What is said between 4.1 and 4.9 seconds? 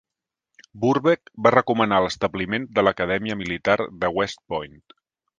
West Point.